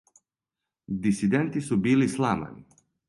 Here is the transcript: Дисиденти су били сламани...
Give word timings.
Дисиденти 1.03 1.63
су 1.67 1.77
били 1.85 2.09
сламани... 2.15 2.67